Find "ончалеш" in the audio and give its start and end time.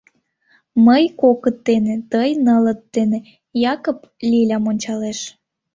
4.71-5.19